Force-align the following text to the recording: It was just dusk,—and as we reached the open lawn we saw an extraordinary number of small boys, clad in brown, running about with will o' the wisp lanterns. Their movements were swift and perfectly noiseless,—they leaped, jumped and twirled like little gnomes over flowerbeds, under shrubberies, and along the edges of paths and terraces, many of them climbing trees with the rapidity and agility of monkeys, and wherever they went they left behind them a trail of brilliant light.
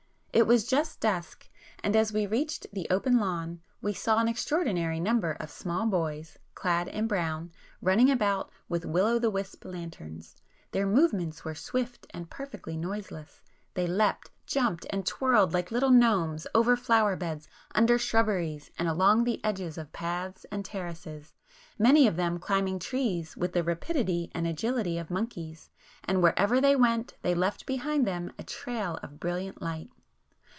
It 0.33 0.47
was 0.47 0.65
just 0.65 1.01
dusk,—and 1.01 1.93
as 1.93 2.13
we 2.13 2.25
reached 2.25 2.65
the 2.71 2.87
open 2.89 3.19
lawn 3.19 3.59
we 3.81 3.91
saw 3.93 4.17
an 4.19 4.29
extraordinary 4.29 4.97
number 4.97 5.33
of 5.33 5.51
small 5.51 5.85
boys, 5.87 6.39
clad 6.55 6.87
in 6.87 7.05
brown, 7.05 7.51
running 7.81 8.09
about 8.09 8.49
with 8.69 8.85
will 8.85 9.07
o' 9.07 9.19
the 9.19 9.29
wisp 9.29 9.65
lanterns. 9.65 10.37
Their 10.71 10.85
movements 10.87 11.43
were 11.43 11.53
swift 11.53 12.07
and 12.11 12.29
perfectly 12.29 12.77
noiseless,—they 12.77 13.85
leaped, 13.85 14.31
jumped 14.47 14.85
and 14.89 15.05
twirled 15.05 15.53
like 15.53 15.69
little 15.69 15.91
gnomes 15.91 16.47
over 16.55 16.77
flowerbeds, 16.77 17.49
under 17.75 17.99
shrubberies, 17.99 18.71
and 18.79 18.87
along 18.87 19.25
the 19.25 19.43
edges 19.43 19.77
of 19.77 19.91
paths 19.91 20.45
and 20.49 20.63
terraces, 20.63 21.33
many 21.77 22.07
of 22.07 22.15
them 22.15 22.39
climbing 22.39 22.79
trees 22.79 23.35
with 23.35 23.51
the 23.51 23.63
rapidity 23.65 24.31
and 24.33 24.47
agility 24.47 24.97
of 24.97 25.11
monkeys, 25.11 25.69
and 26.05 26.23
wherever 26.23 26.61
they 26.61 26.75
went 26.75 27.15
they 27.21 27.35
left 27.35 27.65
behind 27.65 28.07
them 28.07 28.31
a 28.39 28.43
trail 28.43 28.97
of 29.03 29.19
brilliant 29.19 29.61
light. 29.61 29.89